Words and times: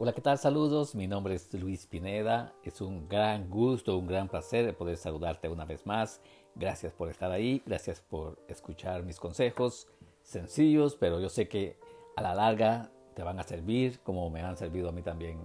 Hola, 0.00 0.12
¿qué 0.12 0.20
tal? 0.20 0.38
Saludos, 0.38 0.94
mi 0.94 1.08
nombre 1.08 1.34
es 1.34 1.52
Luis 1.52 1.88
Pineda. 1.88 2.54
Es 2.62 2.80
un 2.80 3.08
gran 3.08 3.50
gusto, 3.50 3.98
un 3.98 4.06
gran 4.06 4.28
placer 4.28 4.76
poder 4.76 4.96
saludarte 4.96 5.48
una 5.48 5.64
vez 5.64 5.84
más. 5.86 6.20
Gracias 6.54 6.92
por 6.92 7.08
estar 7.08 7.32
ahí, 7.32 7.64
gracias 7.66 8.00
por 8.00 8.38
escuchar 8.46 9.02
mis 9.02 9.18
consejos 9.18 9.88
sencillos, 10.22 10.94
pero 10.94 11.18
yo 11.18 11.28
sé 11.28 11.48
que 11.48 11.80
a 12.14 12.22
la 12.22 12.36
larga 12.36 12.92
te 13.16 13.24
van 13.24 13.40
a 13.40 13.42
servir 13.42 13.98
como 14.04 14.30
me 14.30 14.40
han 14.40 14.56
servido 14.56 14.90
a 14.90 14.92
mí 14.92 15.02
también. 15.02 15.40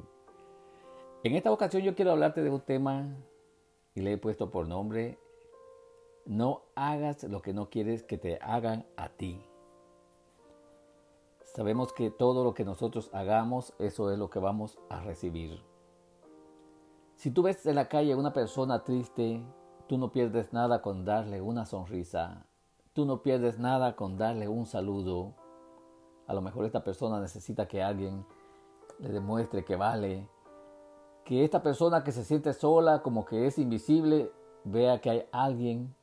En 1.23 1.33
esta 1.33 1.51
ocasión 1.51 1.81
yo 1.81 1.95
quiero 1.95 2.11
hablarte 2.11 2.43
de 2.43 2.51
un 2.51 2.61
tema 2.61 3.07
y 3.95 4.01
le 4.01 4.11
he 4.11 4.17
puesto 4.19 4.51
por 4.51 4.67
nombre, 4.67 5.17
no 6.27 6.61
hagas 6.75 7.23
lo 7.23 7.41
que 7.41 7.53
no 7.53 7.71
quieres 7.71 8.03
que 8.03 8.19
te 8.19 8.37
hagan 8.39 8.85
a 8.97 9.09
ti. 9.09 9.41
Sabemos 11.55 11.93
que 11.93 12.09
todo 12.09 12.43
lo 12.43 12.55
que 12.55 12.65
nosotros 12.65 13.11
hagamos, 13.13 13.75
eso 13.77 14.11
es 14.11 14.17
lo 14.17 14.31
que 14.31 14.39
vamos 14.39 14.79
a 14.89 15.01
recibir. 15.01 15.61
Si 17.15 17.29
tú 17.29 17.43
ves 17.43 17.63
en 17.67 17.75
la 17.75 17.89
calle 17.89 18.13
a 18.13 18.17
una 18.17 18.33
persona 18.33 18.83
triste, 18.83 19.45
tú 19.87 19.99
no 19.99 20.11
pierdes 20.11 20.51
nada 20.51 20.81
con 20.81 21.05
darle 21.05 21.41
una 21.41 21.67
sonrisa. 21.67 22.47
Tú 22.93 23.05
no 23.05 23.21
pierdes 23.21 23.59
nada 23.59 23.95
con 23.95 24.17
darle 24.17 24.47
un 24.47 24.65
saludo. 24.65 25.35
A 26.25 26.33
lo 26.33 26.41
mejor 26.41 26.65
esta 26.65 26.83
persona 26.83 27.21
necesita 27.21 27.67
que 27.67 27.83
alguien 27.83 28.25
le 28.97 29.09
demuestre 29.09 29.63
que 29.63 29.75
vale. 29.75 30.27
Que 31.23 31.43
esta 31.43 31.61
persona 31.61 32.03
que 32.03 32.11
se 32.11 32.23
siente 32.23 32.51
sola, 32.53 33.03
como 33.03 33.25
que 33.25 33.45
es 33.45 33.59
invisible, 33.59 34.31
vea 34.63 35.01
que 35.01 35.11
hay 35.11 35.25
alguien 35.31 35.93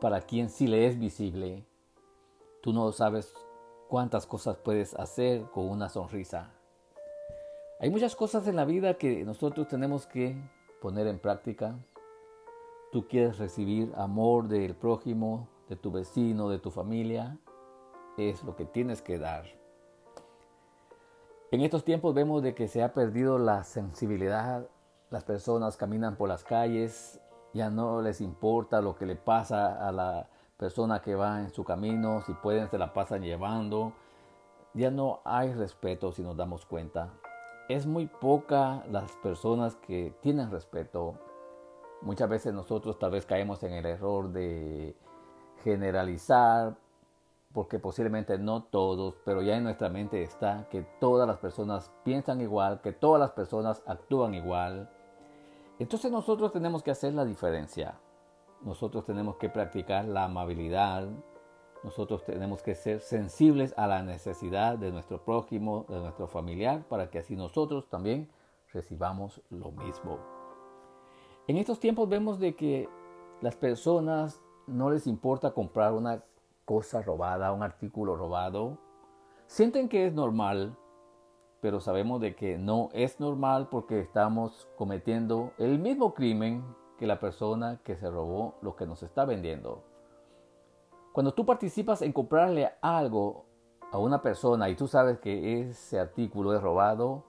para 0.00 0.20
quien 0.20 0.50
sí 0.50 0.68
le 0.68 0.86
es 0.86 1.00
visible. 1.00 1.66
Tú 2.62 2.72
no 2.72 2.92
sabes 2.92 3.34
cuántas 3.88 4.26
cosas 4.26 4.56
puedes 4.56 4.94
hacer 4.94 5.42
con 5.52 5.68
una 5.68 5.88
sonrisa. 5.88 6.52
Hay 7.78 7.90
muchas 7.90 8.16
cosas 8.16 8.46
en 8.48 8.56
la 8.56 8.64
vida 8.64 8.94
que 8.94 9.24
nosotros 9.24 9.68
tenemos 9.68 10.06
que 10.06 10.36
poner 10.80 11.06
en 11.06 11.18
práctica. 11.18 11.76
Tú 12.90 13.06
quieres 13.06 13.38
recibir 13.38 13.92
amor 13.96 14.48
del 14.48 14.74
prójimo, 14.74 15.48
de 15.68 15.76
tu 15.76 15.90
vecino, 15.90 16.48
de 16.48 16.58
tu 16.58 16.70
familia. 16.70 17.38
Es 18.16 18.42
lo 18.44 18.56
que 18.56 18.64
tienes 18.64 19.02
que 19.02 19.18
dar. 19.18 19.44
En 21.50 21.60
estos 21.60 21.84
tiempos 21.84 22.14
vemos 22.14 22.42
de 22.42 22.54
que 22.54 22.66
se 22.66 22.82
ha 22.82 22.94
perdido 22.94 23.38
la 23.38 23.62
sensibilidad. 23.62 24.66
Las 25.10 25.24
personas 25.24 25.76
caminan 25.76 26.16
por 26.16 26.28
las 26.28 26.42
calles, 26.42 27.20
ya 27.52 27.70
no 27.70 28.02
les 28.02 28.20
importa 28.20 28.80
lo 28.80 28.96
que 28.96 29.06
le 29.06 29.16
pasa 29.16 29.86
a 29.86 29.92
la 29.92 30.28
persona 30.56 31.02
que 31.02 31.14
va 31.14 31.40
en 31.40 31.50
su 31.50 31.64
camino, 31.64 32.22
si 32.22 32.32
pueden 32.34 32.68
se 32.68 32.78
la 32.78 32.92
pasan 32.92 33.22
llevando. 33.22 33.92
Ya 34.74 34.90
no 34.90 35.20
hay 35.24 35.52
respeto 35.52 36.12
si 36.12 36.22
nos 36.22 36.36
damos 36.36 36.66
cuenta. 36.66 37.12
Es 37.68 37.86
muy 37.86 38.06
poca 38.06 38.84
las 38.90 39.12
personas 39.22 39.76
que 39.76 40.14
tienen 40.20 40.50
respeto. 40.50 41.14
Muchas 42.02 42.28
veces 42.28 42.54
nosotros 42.54 42.98
tal 42.98 43.10
vez 43.10 43.26
caemos 43.26 43.62
en 43.62 43.72
el 43.72 43.86
error 43.86 44.30
de 44.30 44.94
generalizar, 45.64 46.76
porque 47.52 47.78
posiblemente 47.78 48.38
no 48.38 48.64
todos, 48.64 49.14
pero 49.24 49.40
ya 49.40 49.56
en 49.56 49.64
nuestra 49.64 49.88
mente 49.88 50.22
está 50.22 50.68
que 50.68 50.82
todas 51.00 51.26
las 51.26 51.38
personas 51.38 51.90
piensan 52.04 52.40
igual, 52.42 52.82
que 52.82 52.92
todas 52.92 53.18
las 53.18 53.30
personas 53.30 53.82
actúan 53.86 54.34
igual. 54.34 54.90
Entonces 55.78 56.12
nosotros 56.12 56.52
tenemos 56.52 56.82
que 56.82 56.90
hacer 56.90 57.14
la 57.14 57.24
diferencia. 57.24 57.98
Nosotros 58.62 59.04
tenemos 59.04 59.36
que 59.36 59.48
practicar 59.48 60.04
la 60.04 60.24
amabilidad. 60.24 61.08
Nosotros 61.84 62.24
tenemos 62.24 62.62
que 62.62 62.74
ser 62.74 63.00
sensibles 63.00 63.74
a 63.76 63.86
la 63.86 64.02
necesidad 64.02 64.78
de 64.78 64.90
nuestro 64.90 65.24
prójimo, 65.24 65.86
de 65.88 66.00
nuestro 66.00 66.26
familiar, 66.26 66.84
para 66.88 67.10
que 67.10 67.18
así 67.18 67.36
nosotros 67.36 67.88
también 67.88 68.28
recibamos 68.72 69.40
lo 69.50 69.70
mismo. 69.70 70.18
En 71.46 71.58
estos 71.58 71.78
tiempos 71.78 72.08
vemos 72.08 72.40
de 72.40 72.56
que 72.56 72.88
las 73.40 73.54
personas 73.54 74.42
no 74.66 74.90
les 74.90 75.06
importa 75.06 75.52
comprar 75.52 75.92
una 75.92 76.24
cosa 76.64 77.02
robada, 77.02 77.52
un 77.52 77.62
artículo 77.62 78.16
robado. 78.16 78.78
Sienten 79.46 79.88
que 79.88 80.06
es 80.06 80.12
normal, 80.12 80.76
pero 81.60 81.80
sabemos 81.80 82.20
de 82.20 82.34
que 82.34 82.58
no 82.58 82.88
es 82.92 83.20
normal 83.20 83.68
porque 83.70 84.00
estamos 84.00 84.68
cometiendo 84.76 85.52
el 85.58 85.78
mismo 85.78 86.14
crimen 86.14 86.64
que 86.98 87.06
la 87.06 87.20
persona 87.20 87.80
que 87.84 87.96
se 87.96 88.10
robó 88.10 88.54
lo 88.62 88.76
que 88.76 88.86
nos 88.86 89.02
está 89.02 89.24
vendiendo. 89.24 89.84
Cuando 91.12 91.32
tú 91.32 91.46
participas 91.46 92.02
en 92.02 92.12
comprarle 92.12 92.72
algo 92.82 93.46
a 93.92 93.98
una 93.98 94.20
persona 94.20 94.68
y 94.68 94.76
tú 94.76 94.86
sabes 94.86 95.18
que 95.18 95.62
ese 95.62 95.98
artículo 95.98 96.54
es 96.54 96.62
robado, 96.62 97.24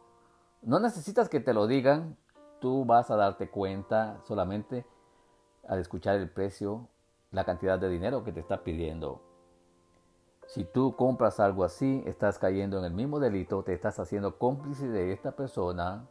no 0.62 0.80
necesitas 0.80 1.30
que 1.30 1.40
te 1.40 1.54
lo 1.54 1.68
digan, 1.68 2.18
tú 2.60 2.86
vas 2.86 3.12
a 3.12 3.16
darte 3.16 3.50
cuenta 3.50 4.20
solamente 4.26 4.86
al 5.68 5.80
escuchar 5.80 6.16
el 6.16 6.30
precio, 6.30 6.90
la 7.32 7.46
cantidad 7.46 7.80
de 7.80 7.90
dinero 7.90 8.24
que 8.24 8.32
te 8.32 8.40
está 8.40 8.64
pidiendo. 8.64 9.22
Si 10.48 10.64
tú 10.64 10.96
compras 10.96 11.40
algo 11.40 11.64
así, 11.64 12.04
estás 12.06 12.40
cayendo 12.40 12.80
en 12.80 12.86
el 12.86 12.94
mismo 12.94 13.20
delito, 13.20 13.64
te 13.64 13.74
estás 13.74 14.00
haciendo 14.00 14.38
cómplice 14.38 14.88
de 14.88 15.12
esta 15.12 15.34
persona. 15.34 16.08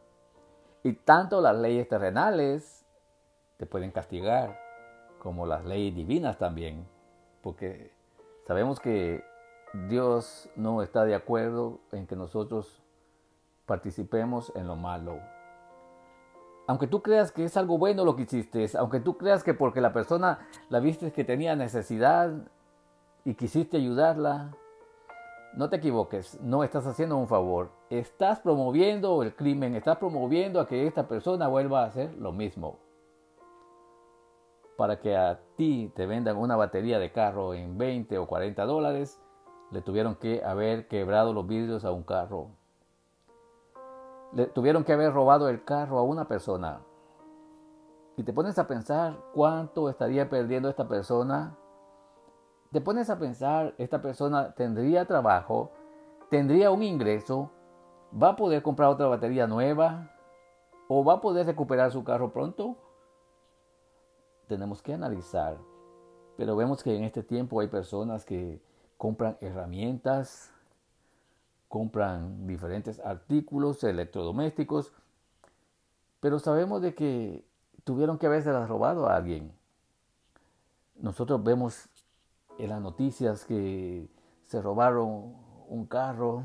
Y 0.83 0.93
tanto 0.93 1.41
las 1.41 1.57
leyes 1.57 1.87
terrenales 1.87 2.86
te 3.57 3.65
pueden 3.65 3.91
castigar, 3.91 4.59
como 5.19 5.45
las 5.45 5.65
leyes 5.65 5.95
divinas 5.95 6.37
también, 6.37 6.87
porque 7.41 7.91
sabemos 8.45 8.79
que 8.79 9.23
Dios 9.89 10.49
no 10.55 10.81
está 10.81 11.05
de 11.05 11.15
acuerdo 11.15 11.79
en 11.91 12.07
que 12.07 12.15
nosotros 12.15 12.81
participemos 13.65 14.51
en 14.55 14.67
lo 14.67 14.75
malo. 14.75 15.19
Aunque 16.67 16.87
tú 16.87 17.01
creas 17.01 17.31
que 17.31 17.45
es 17.45 17.57
algo 17.57 17.77
bueno 17.77 18.05
lo 18.05 18.15
que 18.15 18.23
hiciste, 18.23 18.65
aunque 18.77 18.99
tú 18.99 19.17
creas 19.17 19.43
que 19.43 19.53
porque 19.53 19.81
la 19.81 19.93
persona 19.93 20.47
la 20.69 20.79
viste 20.79 21.11
que 21.11 21.23
tenía 21.23 21.55
necesidad 21.55 22.31
y 23.25 23.33
quisiste 23.33 23.77
ayudarla, 23.77 24.51
no 25.53 25.69
te 25.69 25.77
equivoques, 25.77 26.39
no 26.41 26.63
estás 26.63 26.85
haciendo 26.85 27.17
un 27.17 27.27
favor, 27.27 27.71
estás 27.89 28.39
promoviendo 28.39 29.23
el 29.23 29.35
crimen, 29.35 29.75
estás 29.75 29.97
promoviendo 29.97 30.59
a 30.59 30.67
que 30.67 30.85
esta 30.85 31.07
persona 31.07 31.47
vuelva 31.47 31.83
a 31.83 31.87
hacer 31.87 32.13
lo 32.15 32.31
mismo 32.31 32.77
para 34.77 34.99
que 34.99 35.17
a 35.17 35.39
ti 35.55 35.91
te 35.95 36.05
vendan 36.05 36.37
una 36.37 36.55
batería 36.55 36.99
de 36.99 37.11
carro 37.11 37.55
en 37.55 37.77
20 37.77 38.17
o 38.19 38.27
40 38.27 38.63
dólares, 38.65 39.19
le 39.71 39.81
tuvieron 39.81 40.15
que 40.15 40.43
haber 40.45 40.87
quebrado 40.87 41.33
los 41.33 41.47
vidrios 41.47 41.83
a 41.83 41.91
un 41.91 42.03
carro. 42.03 42.51
Le 44.33 44.45
tuvieron 44.45 44.83
que 44.83 44.93
haber 44.93 45.11
robado 45.11 45.49
el 45.49 45.63
carro 45.63 45.97
a 45.97 46.03
una 46.03 46.27
persona. 46.27 46.81
Y 48.17 48.23
te 48.23 48.33
pones 48.33 48.59
a 48.59 48.67
pensar 48.67 49.17
cuánto 49.33 49.89
estaría 49.89 50.29
perdiendo 50.29 50.69
esta 50.69 50.87
persona. 50.87 51.57
Te 52.71 52.79
pones 52.79 53.09
a 53.09 53.17
pensar, 53.17 53.73
esta 53.79 54.01
persona 54.01 54.53
tendría 54.53 55.05
trabajo, 55.05 55.71
tendría 56.29 56.69
un 56.69 56.83
ingreso, 56.83 57.49
va 58.11 58.29
a 58.29 58.35
poder 58.35 58.61
comprar 58.61 58.89
otra 58.89 59.07
batería 59.07 59.47
nueva 59.47 60.11
o 60.87 61.03
va 61.03 61.13
a 61.13 61.21
poder 61.21 61.47
recuperar 61.47 61.91
su 61.91 62.03
carro 62.03 62.31
pronto 62.31 62.77
tenemos 64.47 64.81
que 64.81 64.93
analizar. 64.93 65.57
Pero 66.37 66.55
vemos 66.55 66.83
que 66.83 66.95
en 66.95 67.03
este 67.03 67.23
tiempo 67.23 67.59
hay 67.59 67.67
personas 67.67 68.25
que 68.25 68.61
compran 68.97 69.37
herramientas, 69.41 70.51
compran 71.67 72.47
diferentes 72.47 72.99
artículos 72.99 73.83
electrodomésticos, 73.83 74.93
pero 76.19 76.39
sabemos 76.39 76.81
de 76.81 76.95
que 76.95 77.45
tuvieron 77.83 78.17
que 78.17 78.27
haberse 78.27 78.51
las 78.51 78.67
robado 78.67 79.07
a 79.07 79.15
alguien. 79.15 79.51
Nosotros 80.95 81.43
vemos 81.43 81.89
en 82.57 82.69
las 82.69 82.81
noticias 82.81 83.45
que 83.45 84.09
se 84.45 84.61
robaron 84.61 85.35
un 85.67 85.85
carro, 85.85 86.43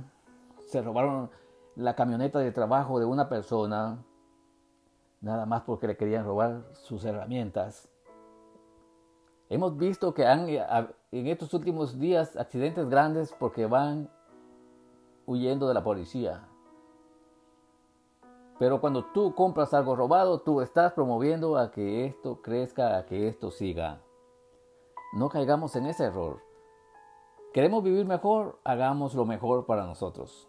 se 0.69 0.83
robaron 0.83 1.31
la 1.77 1.95
camioneta 1.95 2.39
de 2.39 2.53
trabajo 2.53 2.99
de 2.99 3.07
una 3.07 3.29
persona, 3.29 4.05
nada 5.21 5.47
más 5.47 5.63
porque 5.63 5.87
le 5.87 5.97
querían 5.97 6.25
robar 6.25 6.65
sus 6.73 7.05
herramientas. 7.05 7.89
Hemos 9.53 9.77
visto 9.77 10.15
que 10.15 10.25
han 10.25 10.49
eh, 10.49 10.65
en 11.11 11.27
estos 11.27 11.53
últimos 11.53 11.99
días 11.99 12.39
accidentes 12.39 12.89
grandes 12.89 13.37
porque 13.39 13.67
van 13.67 14.09
huyendo 15.27 15.69
de 15.69 15.75
la 15.75 15.85
policía. 15.85 16.49
Pero 18.59 18.81
cuando 18.81 19.05
tú 19.13 19.35
compras 19.35 19.75
algo 19.75 19.95
robado, 19.95 20.41
tú 20.41 20.63
estás 20.63 20.95
promoviendo 20.95 21.59
a 21.59 21.71
que 21.71 22.07
esto 22.07 22.41
crezca, 22.41 22.97
a 22.97 23.05
que 23.05 23.29
esto 23.29 23.51
siga. 23.51 24.01
No 25.13 25.29
caigamos 25.29 25.77
en 25.77 25.85
ese 25.85 26.05
error. 26.05 26.41
¿Queremos 27.53 27.85
vivir 27.85 28.07
mejor? 28.07 28.59
Hagamos 28.65 29.15
lo 29.15 29.27
mejor 29.27 29.67
para 29.67 29.85
nosotros. 29.85 30.49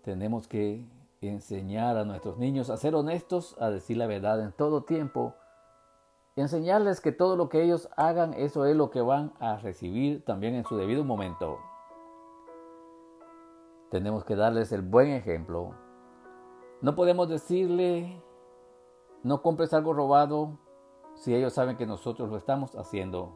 Tenemos 0.00 0.48
que 0.48 0.86
enseñar 1.20 1.98
a 1.98 2.06
nuestros 2.06 2.38
niños 2.38 2.70
a 2.70 2.78
ser 2.78 2.94
honestos, 2.94 3.54
a 3.60 3.68
decir 3.68 3.98
la 3.98 4.06
verdad 4.06 4.42
en 4.42 4.52
todo 4.52 4.84
tiempo 4.84 5.34
enseñarles 6.36 7.00
que 7.00 7.12
todo 7.12 7.36
lo 7.36 7.48
que 7.48 7.62
ellos 7.62 7.88
hagan, 7.96 8.34
eso 8.34 8.66
es 8.66 8.76
lo 8.76 8.90
que 8.90 9.00
van 9.00 9.32
a 9.38 9.56
recibir 9.56 10.24
también 10.24 10.54
en 10.54 10.64
su 10.64 10.76
debido 10.76 11.04
momento. 11.04 11.58
Tenemos 13.90 14.24
que 14.24 14.34
darles 14.34 14.72
el 14.72 14.82
buen 14.82 15.10
ejemplo, 15.10 15.74
No 16.80 16.94
podemos 16.94 17.28
decirle, 17.28 18.20
no 19.22 19.40
compres 19.40 19.72
algo 19.72 19.94
robado 19.94 20.58
si 21.14 21.34
ellos 21.34 21.54
saben 21.54 21.76
que 21.76 21.86
nosotros 21.86 22.28
lo 22.28 22.36
estamos 22.36 22.74
haciendo. 22.74 23.32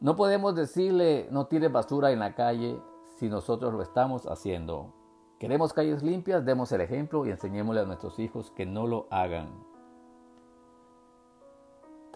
No 0.00 0.16
podemos 0.16 0.54
decirle, 0.54 1.28
no 1.30 1.46
tires 1.46 1.72
basura 1.72 2.10
en 2.10 2.18
la 2.18 2.34
calle 2.34 2.80
si 3.16 3.28
nosotros 3.28 3.72
lo 3.72 3.82
estamos 3.82 4.26
haciendo. 4.26 4.92
Queremos 5.38 5.72
calles 5.72 6.02
limpias, 6.02 6.44
demos 6.44 6.72
el 6.72 6.80
ejemplo 6.80 7.24
y 7.24 7.30
enseñémosle 7.30 7.80
a 7.82 7.84
nuestros 7.84 8.18
hijos 8.18 8.50
que 8.50 8.66
no 8.66 8.86
lo 8.86 9.06
hagan. 9.10 9.67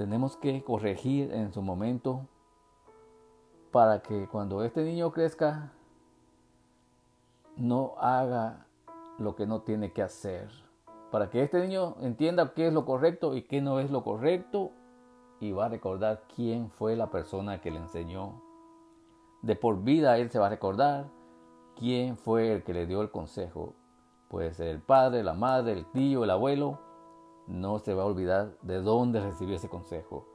Tenemos 0.02 0.36
que 0.36 0.64
corregir 0.64 1.32
en 1.32 1.52
su 1.52 1.62
momento 1.62 2.26
para 3.70 4.02
que 4.02 4.26
cuando 4.26 4.64
este 4.64 4.82
niño 4.82 5.12
crezca 5.12 5.70
no 7.56 7.94
haga 7.98 8.66
lo 9.20 9.36
que 9.36 9.46
no 9.46 9.60
tiene 9.60 9.92
que 9.92 10.02
hacer. 10.02 10.50
Para 11.12 11.30
que 11.30 11.44
este 11.44 11.60
niño 11.60 11.94
entienda 12.00 12.52
qué 12.52 12.66
es 12.66 12.72
lo 12.72 12.84
correcto 12.84 13.36
y 13.36 13.42
qué 13.42 13.60
no 13.62 13.78
es 13.78 13.92
lo 13.92 14.02
correcto 14.02 14.72
y 15.38 15.52
va 15.52 15.66
a 15.66 15.68
recordar 15.68 16.24
quién 16.34 16.68
fue 16.72 16.96
la 16.96 17.08
persona 17.08 17.60
que 17.60 17.70
le 17.70 17.78
enseñó. 17.78 18.42
De 19.40 19.54
por 19.54 19.84
vida 19.84 20.18
él 20.18 20.32
se 20.32 20.40
va 20.40 20.46
a 20.46 20.50
recordar 20.50 21.06
quién 21.76 22.16
fue 22.16 22.52
el 22.52 22.64
que 22.64 22.74
le 22.74 22.88
dio 22.88 23.02
el 23.02 23.12
consejo. 23.12 23.72
Puede 24.26 24.52
ser 24.52 24.66
el 24.66 24.80
padre, 24.80 25.22
la 25.22 25.34
madre, 25.34 25.74
el 25.74 25.86
tío, 25.92 26.24
el 26.24 26.30
abuelo. 26.30 26.80
No 27.46 27.78
se 27.78 27.94
va 27.94 28.02
a 28.02 28.06
olvidar 28.06 28.56
de 28.62 28.80
dónde 28.80 29.20
recibió 29.20 29.56
ese 29.56 29.68
consejo. 29.68 30.26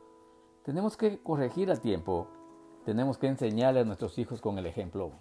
Tenemos 0.64 0.98
que 0.98 1.22
corregir 1.22 1.72
a 1.72 1.76
tiempo. 1.76 2.28
Tenemos 2.86 3.18
que 3.18 3.28
enseñarle 3.28 3.82
a 3.82 3.86
nuestros 3.86 4.18
hijos 4.18 4.42
con 4.42 4.58
el 4.58 4.66
ejemplo 4.66 5.14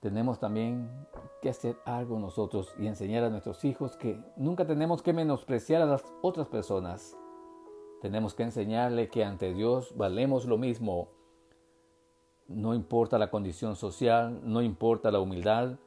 tenemos 0.00 0.40
también 0.40 0.90
que 1.42 1.50
hacer 1.50 1.76
algo 1.84 2.18
nosotros 2.18 2.74
y 2.78 2.86
enseñar 2.86 3.22
a 3.24 3.30
nuestros 3.30 3.64
hijos 3.66 3.96
que 3.96 4.18
nunca 4.36 4.66
tenemos 4.66 5.02
que 5.02 5.12
menospreciar 5.12 5.82
a 5.82 5.86
las 5.86 6.02
otras 6.22 6.48
personas. 6.48 7.16
Tenemos 8.00 8.34
que 8.34 8.44
enseñarle 8.44 9.10
que 9.10 9.24
ante 9.24 9.52
Dios 9.52 9.94
valemos 9.96 10.46
lo 10.46 10.56
mismo. 10.56 11.08
No 12.48 12.74
importa 12.74 13.18
la 13.18 13.30
condición 13.30 13.76
social, 13.76 14.40
no 14.42 14.62
importa 14.62 15.10
la 15.10 15.20
humildad. 15.20 15.78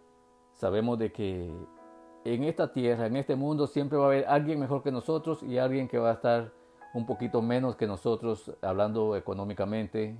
Sabemos 0.53 0.99
de 0.99 1.11
que 1.11 1.51
en 2.25 2.43
esta 2.43 2.71
tierra, 2.71 3.07
en 3.07 3.15
este 3.15 3.35
mundo, 3.35 3.67
siempre 3.67 3.97
va 3.97 4.05
a 4.05 4.07
haber 4.07 4.25
alguien 4.27 4.59
mejor 4.59 4.83
que 4.83 4.91
nosotros 4.91 5.43
y 5.43 5.57
alguien 5.57 5.87
que 5.87 5.97
va 5.97 6.11
a 6.11 6.13
estar 6.13 6.51
un 6.93 7.05
poquito 7.05 7.41
menos 7.41 7.75
que 7.75 7.87
nosotros, 7.87 8.51
hablando 8.61 9.15
económicamente, 9.15 10.17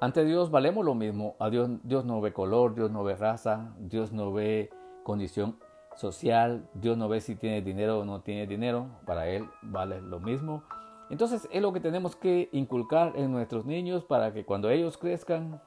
ante 0.00 0.24
Dios 0.24 0.50
valemos 0.50 0.84
lo 0.84 0.94
mismo. 0.94 1.36
A 1.38 1.48
Dios, 1.48 1.70
Dios 1.82 2.04
no 2.04 2.20
ve 2.20 2.32
color, 2.32 2.74
Dios 2.74 2.90
no 2.90 3.04
ve 3.04 3.16
raza, 3.16 3.74
Dios 3.78 4.12
no 4.12 4.32
ve 4.32 4.70
condición 5.04 5.58
social, 5.94 6.68
Dios 6.74 6.98
no 6.98 7.08
ve 7.08 7.20
si 7.20 7.36
tiene 7.36 7.62
dinero 7.62 8.00
o 8.00 8.04
no 8.04 8.20
tiene 8.20 8.46
dinero. 8.46 8.88
Para 9.06 9.28
Él 9.28 9.48
vale 9.62 10.00
lo 10.02 10.20
mismo. 10.20 10.64
Entonces 11.08 11.48
es 11.50 11.62
lo 11.62 11.72
que 11.72 11.80
tenemos 11.80 12.16
que 12.16 12.48
inculcar 12.52 13.12
en 13.16 13.32
nuestros 13.32 13.64
niños 13.64 14.04
para 14.04 14.32
que 14.32 14.44
cuando 14.44 14.70
ellos 14.70 14.98
crezcan 14.98 15.62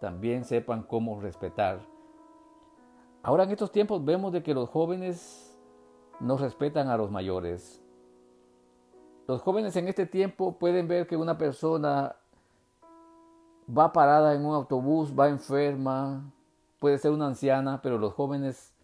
también 0.00 0.44
sepan 0.44 0.82
cómo 0.82 1.20
respetar. 1.20 1.91
Ahora 3.22 3.44
en 3.44 3.50
estos 3.50 3.70
tiempos 3.70 4.04
vemos 4.04 4.32
de 4.32 4.42
que 4.42 4.52
los 4.52 4.68
jóvenes 4.68 5.56
no 6.18 6.36
respetan 6.36 6.88
a 6.88 6.96
los 6.96 7.10
mayores. 7.10 7.80
Los 9.28 9.42
jóvenes 9.42 9.76
en 9.76 9.86
este 9.86 10.06
tiempo 10.06 10.58
pueden 10.58 10.88
ver 10.88 11.06
que 11.06 11.16
una 11.16 11.38
persona 11.38 12.16
va 13.66 13.92
parada 13.92 14.34
en 14.34 14.44
un 14.44 14.54
autobús, 14.54 15.14
va 15.16 15.28
enferma, 15.28 16.32
puede 16.80 16.98
ser 16.98 17.12
una 17.12 17.28
anciana, 17.28 17.80
pero 17.80 17.96
los 17.96 18.12
jóvenes 18.12 18.74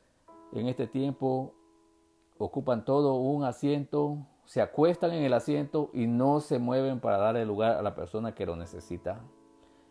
en 0.52 0.68
este 0.68 0.86
tiempo 0.86 1.52
ocupan 2.38 2.84
todo 2.84 3.16
un 3.16 3.42
asiento, 3.42 4.18
se 4.44 4.62
acuestan 4.62 5.12
en 5.12 5.24
el 5.24 5.32
asiento 5.32 5.90
y 5.92 6.06
no 6.06 6.38
se 6.38 6.60
mueven 6.60 7.00
para 7.00 7.18
darle 7.18 7.44
lugar 7.44 7.72
a 7.72 7.82
la 7.82 7.96
persona 7.96 8.36
que 8.36 8.46
lo 8.46 8.54
necesita. 8.54 9.20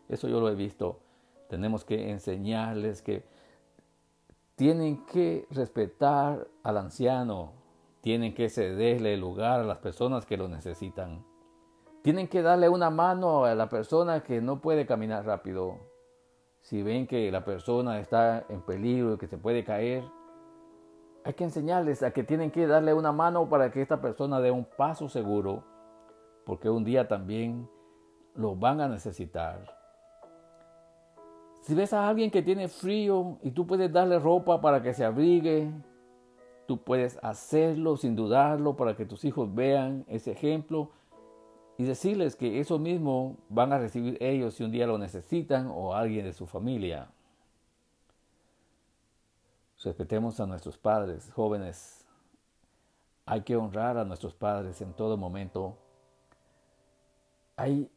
Eso 0.07 0.29
yo 0.29 0.39
lo 0.39 0.47
he 0.49 0.55
visto. 0.55 1.01
Tenemos 1.49 1.83
que 1.83 2.11
enseñarles 2.11 3.01
que 3.01 3.25
tienen 4.57 5.05
que 5.05 5.47
respetar 5.51 6.47
al 6.63 6.77
anciano, 6.77 7.53
tienen 8.01 8.33
que 8.33 8.49
cederle 8.49 9.15
lugar 9.15 9.59
a 9.59 9.63
las 9.63 9.77
personas 9.77 10.25
que 10.25 10.35
lo 10.35 10.47
necesitan. 10.47 11.23
Tienen 12.01 12.27
que 12.27 12.41
darle 12.41 12.67
una 12.67 12.89
mano 12.89 13.45
a 13.45 13.53
la 13.53 13.69
persona 13.69 14.23
que 14.23 14.41
no 14.41 14.59
puede 14.59 14.87
caminar 14.87 15.27
rápido. 15.27 15.77
Si 16.61 16.81
ven 16.81 17.05
que 17.05 17.31
la 17.31 17.45
persona 17.45 17.99
está 17.99 18.45
en 18.49 18.61
peligro 18.61 19.13
y 19.13 19.17
que 19.19 19.27
se 19.27 19.37
puede 19.37 19.63
caer, 19.63 20.03
hay 21.23 21.33
que 21.33 21.43
enseñarles 21.43 22.01
a 22.01 22.09
que 22.09 22.23
tienen 22.23 22.49
que 22.49 22.65
darle 22.65 22.95
una 22.95 23.11
mano 23.11 23.47
para 23.47 23.69
que 23.69 23.83
esta 23.83 24.01
persona 24.01 24.39
dé 24.39 24.49
un 24.49 24.65
paso 24.65 25.07
seguro, 25.07 25.63
porque 26.47 26.67
un 26.67 26.83
día 26.83 27.07
también 27.07 27.69
lo 28.33 28.55
van 28.55 28.81
a 28.81 28.87
necesitar. 28.87 29.76
Si 31.67 31.75
ves 31.75 31.91
a 31.91 32.07
alguien 32.07 32.31
que 32.31 32.41
tiene 32.41 32.69
frío 32.69 33.39
y 33.43 33.51
tú 33.51 33.67
puedes 33.67 33.91
darle 33.91 34.19
ropa 34.19 34.61
para 34.61 34.81
que 34.81 34.93
se 34.93 35.03
abrigue, 35.03 35.69
tú 36.65 36.81
puedes 36.81 37.19
hacerlo 37.21 37.97
sin 37.97 38.15
dudarlo 38.15 38.77
para 38.77 38.95
que 38.95 39.05
tus 39.05 39.25
hijos 39.25 39.53
vean 39.53 40.05
ese 40.07 40.31
ejemplo 40.31 40.91
y 41.77 41.83
decirles 41.83 42.37
que 42.37 42.61
eso 42.61 42.79
mismo 42.79 43.35
van 43.49 43.73
a 43.73 43.79
recibir 43.79 44.17
ellos 44.21 44.53
si 44.53 44.63
un 44.63 44.71
día 44.71 44.87
lo 44.87 44.97
necesitan 44.97 45.67
o 45.69 45.93
alguien 45.93 46.23
de 46.23 46.31
su 46.31 46.47
familia. 46.47 47.09
Respetemos 49.83 50.39
a 50.39 50.45
nuestros 50.45 50.77
padres, 50.77 51.29
jóvenes. 51.33 52.07
Hay 53.25 53.41
que 53.41 53.57
honrar 53.57 53.97
a 53.97 54.05
nuestros 54.05 54.33
padres 54.33 54.81
en 54.81 54.93
todo 54.93 55.17
momento. 55.17 55.77
Hay 57.57 57.91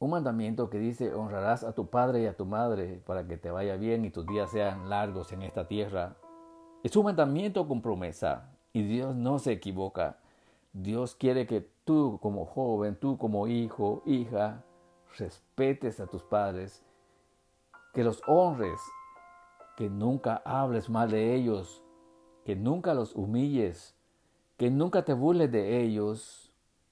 un 0.00 0.10
mandamiento 0.10 0.70
que 0.70 0.78
dice, 0.78 1.12
honrarás 1.12 1.64
a 1.64 1.72
tu 1.72 1.88
padre 1.88 2.22
y 2.22 2.26
a 2.26 2.36
tu 2.36 2.46
madre 2.46 3.02
para 3.04 3.26
que 3.26 3.36
te 3.36 3.50
vaya 3.50 3.76
bien 3.76 4.04
y 4.04 4.10
tus 4.10 4.26
días 4.26 4.50
sean 4.50 4.88
largos 4.88 5.32
en 5.32 5.42
esta 5.42 5.66
tierra. 5.66 6.16
Es 6.84 6.94
un 6.94 7.04
mandamiento 7.04 7.66
con 7.66 7.82
promesa 7.82 8.50
y 8.72 8.82
Dios 8.82 9.16
no 9.16 9.40
se 9.40 9.52
equivoca. 9.52 10.18
Dios 10.72 11.16
quiere 11.16 11.46
que 11.46 11.68
tú 11.84 12.18
como 12.22 12.44
joven, 12.44 12.94
tú 12.94 13.18
como 13.18 13.48
hijo, 13.48 14.02
hija, 14.06 14.62
respetes 15.16 15.98
a 15.98 16.06
tus 16.06 16.22
padres, 16.22 16.84
que 17.92 18.04
los 18.04 18.22
honres, 18.28 18.80
que 19.76 19.90
nunca 19.90 20.42
hables 20.44 20.88
mal 20.88 21.10
de 21.10 21.34
ellos, 21.34 21.82
que 22.44 22.54
nunca 22.54 22.94
los 22.94 23.16
humilles, 23.16 23.96
que 24.56 24.70
nunca 24.70 25.04
te 25.04 25.14
burles 25.14 25.50
de 25.50 25.82
ellos, 25.82 26.47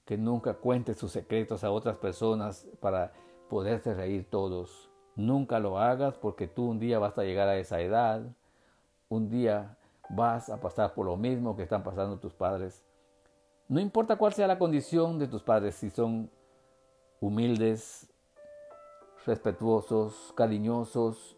que 0.07 0.17
nunca 0.17 0.55
cuentes 0.55 0.97
sus 0.97 1.11
secretos 1.11 1.63
a 1.63 1.69
otras 1.69 1.97
personas 1.97 2.67
para 2.79 3.13
poderte 3.47 3.93
reír 3.93 4.27
todos. 4.27 4.89
Nunca 5.15 5.59
lo 5.59 5.77
hagas 5.77 6.17
porque 6.17 6.47
tú 6.47 6.71
un 6.71 6.79
día 6.79 6.97
vas 6.97 7.15
a 7.19 7.23
llegar 7.23 7.47
a 7.47 7.57
esa 7.57 7.79
edad, 7.81 8.23
un 9.07 9.29
día 9.29 9.77
vas 10.09 10.49
a 10.49 10.59
pasar 10.59 10.95
por 10.95 11.05
lo 11.05 11.15
mismo 11.15 11.55
que 11.55 11.61
están 11.61 11.83
pasando 11.83 12.17
tus 12.17 12.33
padres 12.33 12.87
no 13.69 13.81
importa 13.81 14.15
cuál 14.15 14.31
sea 14.31 14.47
la 14.47 14.57
condición 14.57 15.19
de 15.19 15.27
tus 15.27 15.43
padres, 15.43 15.75
si 15.75 15.89
son 15.89 16.31
humildes, 17.19 18.09
respetuosos, 19.25 20.33
cariñosos, 20.37 21.35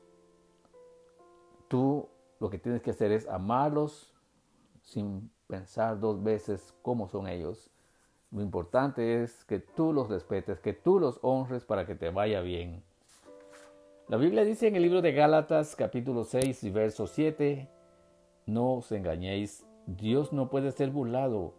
tú 1.68 2.08
lo 2.40 2.52
que 2.52 2.60
tienes 2.60 2.84
que 2.84 2.92
hacer 2.92 3.12
es 3.12 3.28
amarlos 3.28 4.14
sin 4.84 5.32
pensar 5.48 6.00
dos 6.00 6.22
veces 6.22 6.72
cómo 6.84 7.08
son 7.10 7.28
ellos. 7.28 7.72
Lo 8.32 8.42
importante 8.42 9.24
es 9.24 9.44
que 9.46 9.60
tú 9.60 9.92
los 9.92 10.08
respetes, 10.08 10.60
que 10.60 10.74
tú 10.74 11.00
los 11.00 11.20
honres 11.24 11.66
para 11.66 11.88
que 11.88 11.96
te 11.96 12.12
vaya 12.12 12.42
bien. 12.42 12.84
La 14.08 14.18
Biblia 14.18 14.44
dice 14.44 14.68
en 14.68 14.76
el 14.76 14.84
libro 14.84 15.02
de 15.02 15.14
Gálatas 15.14 15.76
capítulo 15.76 16.24
6 16.24 16.64
y 16.64 16.70
verso 16.70 17.08
7, 17.08 17.70
no 18.46 18.76
os 18.76 18.92
engañéis, 18.92 19.66
Dios 19.88 20.32
no 20.32 20.50
puede 20.50 20.72
ser 20.72 20.92
burlado 20.92 21.54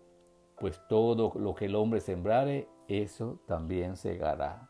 pues 0.60 0.80
todo 0.88 1.32
lo 1.36 1.54
que 1.54 1.64
el 1.64 1.74
hombre 1.74 2.00
sembrare, 2.00 2.68
eso 2.86 3.40
también 3.46 3.96
segará. 3.96 4.68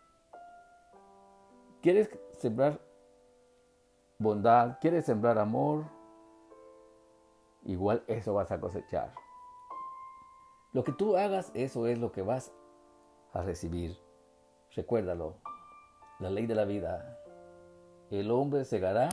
¿Quieres 1.82 2.10
sembrar 2.38 2.80
bondad? 4.18 4.78
¿Quieres 4.80 5.04
sembrar 5.04 5.38
amor? 5.38 5.84
Igual 7.64 8.04
eso 8.06 8.34
vas 8.34 8.52
a 8.52 8.60
cosechar. 8.60 9.12
Lo 10.72 10.84
que 10.84 10.92
tú 10.92 11.16
hagas, 11.16 11.50
eso 11.54 11.88
es 11.88 11.98
lo 11.98 12.12
que 12.12 12.22
vas 12.22 12.52
a 13.32 13.42
recibir. 13.42 13.98
Recuérdalo, 14.76 15.36
la 16.20 16.30
ley 16.30 16.46
de 16.46 16.54
la 16.54 16.64
vida. 16.64 17.18
El 18.10 18.30
hombre 18.30 18.64
segará 18.64 19.08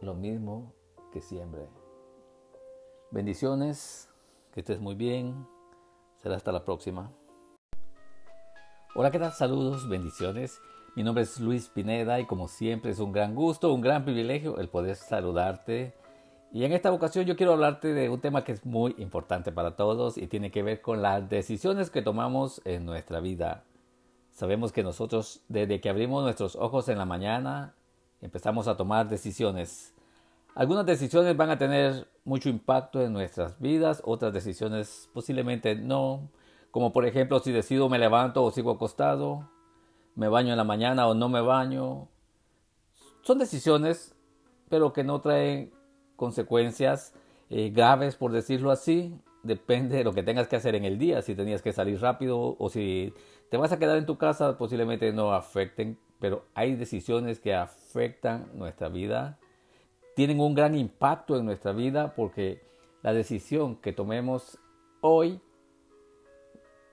lo 0.00 0.14
mismo 0.14 0.74
que 1.10 1.22
siembre. 1.22 1.68
Bendiciones. 3.10 4.10
Que 4.52 4.60
estés 4.60 4.80
muy 4.80 4.94
bien. 4.94 5.46
Será 6.16 6.36
hasta 6.36 6.52
la 6.52 6.64
próxima. 6.64 7.10
Hola, 8.94 9.10
¿qué 9.10 9.18
tal? 9.18 9.32
Saludos, 9.32 9.88
bendiciones. 9.88 10.60
Mi 10.96 11.02
nombre 11.02 11.22
es 11.22 11.40
Luis 11.40 11.68
Pineda 11.68 12.20
y 12.20 12.26
como 12.26 12.48
siempre 12.48 12.90
es 12.90 12.98
un 12.98 13.12
gran 13.12 13.34
gusto, 13.34 13.72
un 13.72 13.80
gran 13.80 14.04
privilegio 14.04 14.58
el 14.58 14.68
poder 14.68 14.96
saludarte. 14.96 15.94
Y 16.50 16.64
en 16.64 16.72
esta 16.72 16.90
ocasión 16.90 17.26
yo 17.26 17.36
quiero 17.36 17.52
hablarte 17.52 17.92
de 17.92 18.08
un 18.08 18.20
tema 18.20 18.42
que 18.42 18.52
es 18.52 18.64
muy 18.64 18.94
importante 18.98 19.52
para 19.52 19.76
todos 19.76 20.16
y 20.16 20.26
tiene 20.28 20.50
que 20.50 20.62
ver 20.62 20.80
con 20.80 21.02
las 21.02 21.28
decisiones 21.28 21.90
que 21.90 22.00
tomamos 22.00 22.62
en 22.64 22.86
nuestra 22.86 23.20
vida. 23.20 23.64
Sabemos 24.30 24.72
que 24.72 24.82
nosotros 24.82 25.42
desde 25.48 25.80
que 25.80 25.90
abrimos 25.90 26.22
nuestros 26.22 26.56
ojos 26.56 26.88
en 26.88 26.96
la 26.96 27.04
mañana 27.04 27.74
empezamos 28.22 28.66
a 28.66 28.76
tomar 28.76 29.08
decisiones. 29.08 29.94
Algunas 30.54 30.86
decisiones 30.86 31.36
van 31.36 31.50
a 31.50 31.58
tener 31.58 32.08
mucho 32.24 32.48
impacto 32.48 33.02
en 33.02 33.12
nuestras 33.12 33.60
vidas, 33.60 34.00
otras 34.04 34.32
decisiones 34.32 35.10
posiblemente 35.12 35.74
no, 35.74 36.30
como 36.70 36.92
por 36.92 37.04
ejemplo 37.04 37.40
si 37.40 37.52
decido 37.52 37.90
me 37.90 37.98
levanto 37.98 38.42
o 38.42 38.50
sigo 38.50 38.70
acostado, 38.70 39.50
me 40.14 40.28
baño 40.28 40.52
en 40.52 40.56
la 40.56 40.64
mañana 40.64 41.08
o 41.08 41.14
no 41.14 41.28
me 41.28 41.42
baño. 41.42 42.08
Son 43.20 43.38
decisiones, 43.38 44.14
pero 44.70 44.94
que 44.94 45.04
no 45.04 45.20
traen 45.20 45.77
consecuencias 46.18 47.14
eh, 47.48 47.70
graves, 47.70 48.16
por 48.16 48.32
decirlo 48.32 48.72
así. 48.72 49.14
Depende 49.44 49.96
de 49.96 50.04
lo 50.04 50.12
que 50.12 50.24
tengas 50.24 50.48
que 50.48 50.56
hacer 50.56 50.74
en 50.74 50.84
el 50.84 50.98
día. 50.98 51.22
Si 51.22 51.36
tenías 51.36 51.62
que 51.62 51.72
salir 51.72 52.00
rápido 52.00 52.56
o 52.58 52.68
si 52.68 53.14
te 53.50 53.56
vas 53.56 53.70
a 53.70 53.78
quedar 53.78 53.96
en 53.96 54.04
tu 54.04 54.18
casa, 54.18 54.58
posiblemente 54.58 55.12
no 55.12 55.32
afecten. 55.32 55.96
Pero 56.18 56.44
hay 56.54 56.74
decisiones 56.74 57.38
que 57.38 57.54
afectan 57.54 58.50
nuestra 58.54 58.88
vida. 58.88 59.38
Tienen 60.16 60.40
un 60.40 60.56
gran 60.56 60.74
impacto 60.74 61.38
en 61.38 61.46
nuestra 61.46 61.72
vida 61.72 62.14
porque 62.16 62.60
la 63.02 63.14
decisión 63.14 63.76
que 63.76 63.92
tomemos 63.92 64.58
hoy 65.00 65.40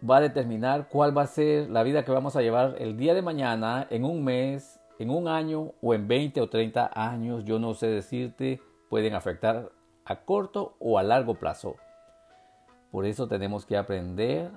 va 0.07 0.17
a 0.17 0.21
determinar 0.21 0.87
cuál 0.87 1.17
va 1.17 1.23
a 1.23 1.27
ser 1.27 1.67
la 1.71 1.81
vida 1.81 2.05
que 2.05 2.11
vamos 2.11 2.35
a 2.35 2.43
llevar 2.43 2.75
el 2.77 2.95
día 2.95 3.15
de 3.15 3.23
mañana, 3.23 3.87
en 3.89 4.05
un 4.05 4.23
mes, 4.23 4.79
en 4.99 5.09
un 5.09 5.27
año 5.27 5.73
o 5.81 5.95
en 5.95 6.07
20 6.07 6.41
o 6.41 6.47
30 6.47 6.91
años. 6.93 7.43
Yo 7.43 7.57
no 7.57 7.73
sé 7.73 7.87
decirte, 7.87 8.61
pueden 8.95 9.13
afectar 9.13 9.73
a 10.05 10.21
corto 10.23 10.77
o 10.79 10.97
a 10.97 11.03
largo 11.03 11.35
plazo. 11.35 11.75
Por 12.91 13.05
eso 13.05 13.27
tenemos 13.27 13.65
que 13.65 13.75
aprender 13.75 14.49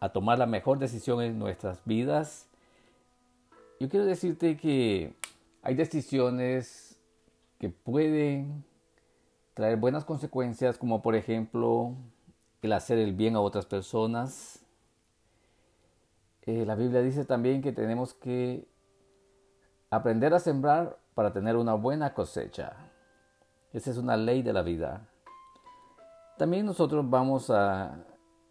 a 0.00 0.08
tomar 0.08 0.36
la 0.36 0.46
mejor 0.46 0.80
decisión 0.80 1.22
en 1.22 1.38
nuestras 1.38 1.80
vidas. 1.84 2.48
Yo 3.78 3.88
quiero 3.88 4.04
decirte 4.04 4.56
que 4.56 5.14
hay 5.62 5.76
decisiones 5.76 6.98
que 7.60 7.68
pueden 7.68 8.64
traer 9.54 9.76
buenas 9.76 10.04
consecuencias, 10.04 10.76
como 10.76 11.00
por 11.00 11.14
ejemplo 11.14 11.94
el 12.62 12.72
hacer 12.72 12.98
el 12.98 13.12
bien 13.12 13.36
a 13.36 13.40
otras 13.42 13.64
personas, 13.64 14.66
eh, 16.42 16.66
la 16.66 16.74
Biblia 16.74 17.00
dice 17.00 17.24
también 17.24 17.62
que 17.62 17.70
tenemos 17.70 18.12
que 18.12 18.66
aprender 19.88 20.34
a 20.34 20.40
sembrar 20.40 20.98
para 21.14 21.32
tener 21.32 21.54
una 21.54 21.74
buena 21.74 22.12
cosecha. 22.12 22.90
Esa 23.74 23.90
es 23.90 23.98
una 23.98 24.16
ley 24.16 24.42
de 24.42 24.52
la 24.52 24.62
vida. 24.62 25.08
También 26.38 26.64
nosotros 26.64 27.10
vamos 27.10 27.50
a 27.50 28.04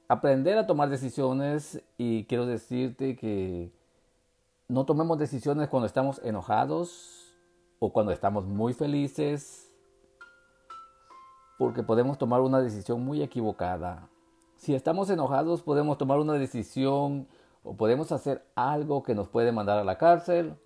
aprender 0.10 0.58
a 0.58 0.68
tomar 0.68 0.90
decisiones 0.90 1.82
y 1.98 2.26
quiero 2.26 2.46
decirte 2.46 3.16
que 3.16 3.72
no 4.68 4.86
tomemos 4.86 5.18
decisiones 5.18 5.70
cuando 5.70 5.88
estamos 5.88 6.20
enojados 6.26 7.34
o 7.80 7.94
cuando 7.94 8.12
estamos 8.12 8.46
muy 8.46 8.74
felices, 8.74 9.74
porque 11.58 11.84
podemos 11.84 12.18
tomar 12.18 12.42
una 12.42 12.60
decisión 12.60 13.02
muy 13.06 13.24
equivocada. 13.24 14.10
Si 14.58 14.76
estamos 14.76 15.10
enojados 15.10 15.62
podemos 15.62 15.98
tomar 15.98 16.20
una 16.20 16.34
decisión 16.34 17.30
o 17.64 17.78
podemos 17.78 18.12
hacer 18.12 18.46
algo 18.56 19.04
que 19.04 19.16
nos 19.16 19.30
puede 19.30 19.54
mandar 19.54 19.80
a 19.80 19.86
la 19.86 19.98
cárcel 19.98 20.58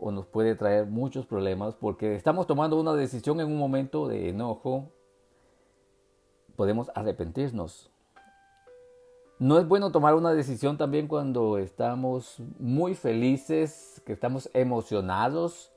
o 0.00 0.10
nos 0.10 0.26
puede 0.26 0.54
traer 0.54 0.86
muchos 0.86 1.26
problemas 1.26 1.74
porque 1.74 2.14
estamos 2.14 2.46
tomando 2.46 2.80
una 2.80 2.94
decisión 2.94 3.40
en 3.40 3.46
un 3.46 3.58
momento 3.58 4.08
de 4.08 4.28
enojo. 4.28 4.90
Podemos 6.56 6.90
arrepentirnos. 6.94 7.90
No 9.38 9.58
es 9.58 9.68
bueno 9.68 9.92
tomar 9.92 10.14
una 10.14 10.32
decisión 10.32 10.76
también 10.76 11.06
cuando 11.06 11.58
estamos 11.58 12.40
muy 12.58 12.94
felices, 12.94 14.02
que 14.04 14.12
estamos 14.12 14.50
emocionados, 14.52 15.72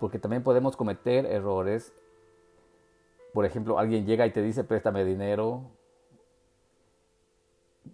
porque 0.00 0.18
también 0.18 0.42
podemos 0.42 0.76
cometer 0.76 1.26
errores. 1.26 1.92
Por 3.32 3.44
ejemplo, 3.44 3.78
alguien 3.78 4.06
llega 4.06 4.26
y 4.26 4.32
te 4.32 4.42
dice 4.42 4.64
préstame 4.64 5.04
dinero 5.04 5.70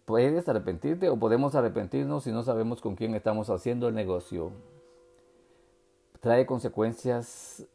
puedes 0.05 0.49
arrepentirte 0.49 1.09
o 1.09 1.17
podemos 1.17 1.55
arrepentirnos 1.55 2.25
si 2.25 2.33
no 2.33 2.43
sabemos 2.43 2.81
con 2.81 2.97
quién 2.97 3.15
estamos 3.15 3.51
haciendo 3.51 3.89
el 3.89 3.95
negocio. 3.95 4.53
Trae 6.21 6.47
consecuencias 6.47 7.67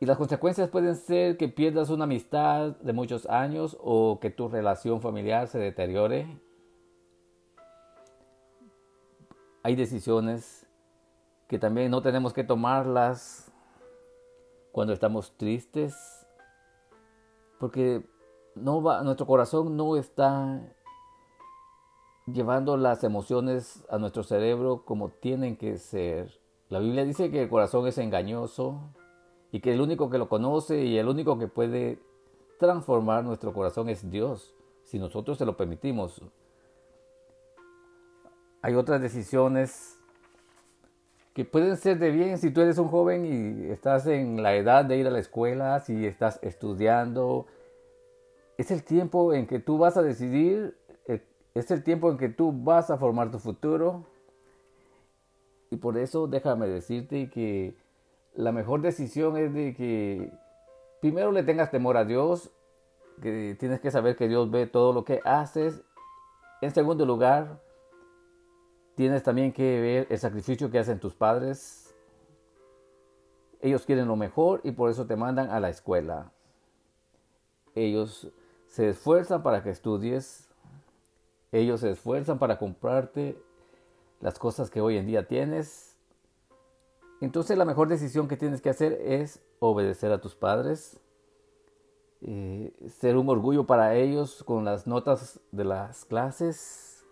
y 0.00 0.06
las 0.06 0.16
consecuencias 0.16 0.70
pueden 0.70 0.96
ser 0.96 1.36
que 1.36 1.48
pierdas 1.48 1.90
una 1.90 2.04
amistad 2.04 2.76
de 2.76 2.94
muchos 2.94 3.26
años 3.26 3.76
o 3.80 4.18
que 4.18 4.30
tu 4.30 4.48
relación 4.48 5.02
familiar 5.02 5.46
se 5.46 5.58
deteriore. 5.58 6.40
Hay 9.62 9.76
decisiones 9.76 10.66
que 11.48 11.58
también 11.58 11.90
no 11.90 12.00
tenemos 12.00 12.32
que 12.32 12.44
tomarlas 12.44 13.52
cuando 14.72 14.94
estamos 14.94 15.36
tristes, 15.36 16.26
porque 17.58 18.02
no 18.54 18.82
va, 18.82 19.02
nuestro 19.02 19.26
corazón 19.26 19.76
no 19.76 19.98
está 19.98 20.62
llevando 22.26 22.78
las 22.78 23.04
emociones 23.04 23.84
a 23.90 23.98
nuestro 23.98 24.22
cerebro 24.22 24.86
como 24.86 25.10
tienen 25.10 25.58
que 25.58 25.76
ser. 25.76 26.39
La 26.70 26.78
Biblia 26.78 27.04
dice 27.04 27.32
que 27.32 27.42
el 27.42 27.48
corazón 27.48 27.88
es 27.88 27.98
engañoso 27.98 28.80
y 29.50 29.60
que 29.60 29.74
el 29.74 29.80
único 29.80 30.08
que 30.08 30.18
lo 30.18 30.28
conoce 30.28 30.84
y 30.84 30.98
el 30.98 31.08
único 31.08 31.36
que 31.36 31.48
puede 31.48 31.98
transformar 32.60 33.24
nuestro 33.24 33.52
corazón 33.52 33.88
es 33.88 34.08
Dios, 34.08 34.54
si 34.84 35.00
nosotros 35.00 35.36
se 35.36 35.44
lo 35.44 35.56
permitimos. 35.56 36.22
Hay 38.62 38.74
otras 38.76 39.00
decisiones 39.00 39.98
que 41.34 41.44
pueden 41.44 41.76
ser 41.76 41.98
de 41.98 42.12
bien 42.12 42.38
si 42.38 42.52
tú 42.52 42.60
eres 42.60 42.78
un 42.78 42.86
joven 42.86 43.26
y 43.26 43.70
estás 43.70 44.06
en 44.06 44.40
la 44.40 44.54
edad 44.54 44.84
de 44.84 44.96
ir 44.96 45.08
a 45.08 45.10
la 45.10 45.18
escuela, 45.18 45.80
si 45.80 46.06
estás 46.06 46.38
estudiando, 46.40 47.46
es 48.58 48.70
el 48.70 48.84
tiempo 48.84 49.32
en 49.32 49.48
que 49.48 49.58
tú 49.58 49.76
vas 49.76 49.96
a 49.96 50.02
decidir, 50.02 50.78
eh, 51.08 51.26
es 51.54 51.70
el 51.72 51.82
tiempo 51.82 52.10
en 52.12 52.16
que 52.16 52.28
tú 52.28 52.52
vas 52.52 52.90
a 52.90 52.96
formar 52.96 53.32
tu 53.32 53.40
futuro. 53.40 54.04
Y 55.70 55.76
por 55.76 55.96
eso 55.96 56.26
déjame 56.26 56.66
decirte 56.66 57.30
que 57.30 57.76
la 58.34 58.52
mejor 58.52 58.82
decisión 58.82 59.36
es 59.36 59.54
de 59.54 59.74
que 59.74 60.32
primero 61.00 61.32
le 61.32 61.44
tengas 61.44 61.70
temor 61.70 61.96
a 61.96 62.04
Dios, 62.04 62.50
que 63.22 63.56
tienes 63.58 63.80
que 63.80 63.90
saber 63.90 64.16
que 64.16 64.28
Dios 64.28 64.50
ve 64.50 64.66
todo 64.66 64.92
lo 64.92 65.04
que 65.04 65.20
haces. 65.24 65.82
En 66.60 66.72
segundo 66.72 67.06
lugar, 67.06 67.60
tienes 68.94 69.22
también 69.22 69.52
que 69.52 69.80
ver 69.80 70.06
el 70.10 70.18
sacrificio 70.18 70.70
que 70.70 70.78
hacen 70.78 70.98
tus 70.98 71.14
padres. 71.14 71.94
Ellos 73.60 73.84
quieren 73.84 74.08
lo 74.08 74.16
mejor 74.16 74.60
y 74.64 74.72
por 74.72 74.90
eso 74.90 75.06
te 75.06 75.16
mandan 75.16 75.50
a 75.50 75.60
la 75.60 75.68
escuela. 75.68 76.32
Ellos 77.74 78.28
se 78.66 78.88
esfuerzan 78.88 79.42
para 79.42 79.62
que 79.62 79.70
estudies, 79.70 80.48
ellos 81.52 81.80
se 81.80 81.90
esfuerzan 81.90 82.38
para 82.38 82.58
comprarte 82.58 83.40
las 84.20 84.38
cosas 84.38 84.70
que 84.70 84.80
hoy 84.80 84.96
en 84.96 85.06
día 85.06 85.26
tienes. 85.26 85.96
Entonces 87.20 87.58
la 87.58 87.64
mejor 87.64 87.88
decisión 87.88 88.28
que 88.28 88.36
tienes 88.36 88.62
que 88.62 88.70
hacer 88.70 88.92
es 89.04 89.40
obedecer 89.58 90.12
a 90.12 90.20
tus 90.20 90.34
padres, 90.34 91.00
eh, 92.22 92.72
ser 92.88 93.16
un 93.16 93.28
orgullo 93.28 93.66
para 93.66 93.94
ellos 93.96 94.42
con 94.44 94.64
las 94.64 94.86
notas 94.86 95.40
de 95.52 95.64
las 95.64 96.04
clases, 96.04 97.04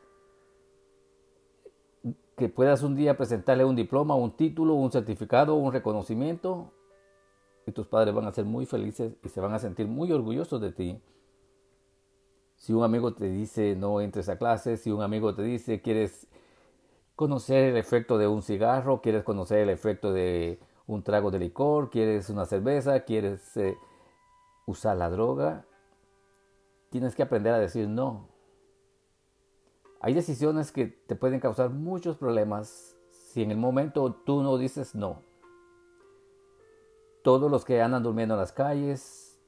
que 2.36 2.48
puedas 2.48 2.82
un 2.82 2.94
día 2.94 3.16
presentarle 3.16 3.64
un 3.64 3.74
diploma, 3.74 4.14
un 4.14 4.30
título, 4.30 4.74
un 4.74 4.92
certificado, 4.92 5.56
un 5.56 5.72
reconocimiento, 5.72 6.72
y 7.66 7.72
tus 7.72 7.86
padres 7.86 8.14
van 8.14 8.26
a 8.26 8.32
ser 8.32 8.46
muy 8.46 8.64
felices 8.64 9.12
y 9.22 9.28
se 9.28 9.40
van 9.40 9.52
a 9.52 9.58
sentir 9.58 9.86
muy 9.86 10.10
orgullosos 10.10 10.60
de 10.60 10.72
ti. 10.72 11.02
Si 12.56 12.72
un 12.72 12.82
amigo 12.82 13.12
te 13.12 13.28
dice 13.28 13.76
no 13.76 14.00
entres 14.00 14.28
a 14.28 14.38
clase, 14.38 14.78
si 14.78 14.90
un 14.90 15.02
amigo 15.02 15.34
te 15.34 15.42
dice 15.42 15.82
quieres 15.82 16.26
conocer 17.18 17.64
el 17.64 17.76
efecto 17.76 18.16
de 18.16 18.28
un 18.28 18.42
cigarro, 18.42 19.00
quieres 19.00 19.24
conocer 19.24 19.58
el 19.58 19.70
efecto 19.70 20.12
de 20.12 20.60
un 20.86 21.02
trago 21.02 21.32
de 21.32 21.40
licor, 21.40 21.90
quieres 21.90 22.30
una 22.30 22.46
cerveza, 22.46 23.00
quieres 23.00 23.56
eh, 23.56 23.76
usar 24.66 24.96
la 24.96 25.10
droga, 25.10 25.66
tienes 26.90 27.16
que 27.16 27.24
aprender 27.24 27.52
a 27.52 27.58
decir 27.58 27.88
no. 27.88 28.28
Hay 30.00 30.14
decisiones 30.14 30.70
que 30.70 30.86
te 30.86 31.16
pueden 31.16 31.40
causar 31.40 31.70
muchos 31.70 32.16
problemas 32.16 32.96
si 33.10 33.42
en 33.42 33.50
el 33.50 33.56
momento 33.56 34.14
tú 34.24 34.44
no 34.44 34.56
dices 34.56 34.94
no. 34.94 35.22
Todos 37.24 37.50
los 37.50 37.64
que 37.64 37.82
andan 37.82 38.04
durmiendo 38.04 38.36
en 38.36 38.40
las 38.40 38.52
calles, 38.52 39.40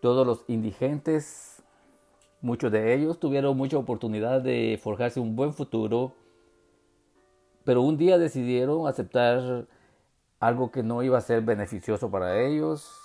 todos 0.00 0.26
los 0.26 0.46
indigentes, 0.48 1.62
Muchos 2.42 2.72
de 2.72 2.92
ellos 2.92 3.20
tuvieron 3.20 3.56
mucha 3.56 3.78
oportunidad 3.78 4.40
de 4.40 4.76
forjarse 4.82 5.20
un 5.20 5.36
buen 5.36 5.52
futuro, 5.52 6.16
pero 7.64 7.82
un 7.82 7.96
día 7.96 8.18
decidieron 8.18 8.86
aceptar 8.86 9.66
algo 10.40 10.70
que 10.70 10.82
no 10.82 11.02
iba 11.02 11.18
a 11.18 11.20
ser 11.20 11.42
beneficioso 11.42 12.10
para 12.10 12.40
ellos 12.40 12.98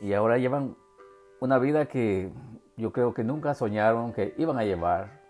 y 0.00 0.14
ahora 0.14 0.38
llevan 0.38 0.76
una 1.40 1.58
vida 1.58 1.86
que 1.86 2.32
yo 2.76 2.92
creo 2.92 3.14
que 3.14 3.22
nunca 3.22 3.54
soñaron 3.54 4.12
que 4.12 4.34
iban 4.38 4.58
a 4.58 4.64
llevar. 4.64 5.20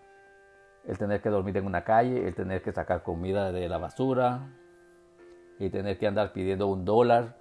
El 0.87 0.97
tener 0.97 1.21
que 1.21 1.29
dormir 1.29 1.55
en 1.57 1.65
una 1.65 1.83
calle, 1.83 2.27
el 2.27 2.33
tener 2.33 2.63
que 2.63 2.71
sacar 2.71 3.03
comida 3.03 3.51
de 3.51 3.69
la 3.69 3.77
basura 3.77 4.49
y 5.59 5.69
tener 5.69 5.99
que 5.99 6.07
andar 6.07 6.33
pidiendo 6.33 6.67
un 6.67 6.85
dólar. 6.85 7.37